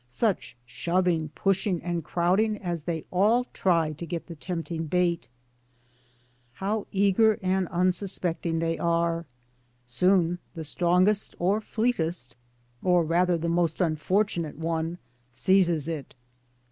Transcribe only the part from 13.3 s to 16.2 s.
the most unfortunate one seizes it.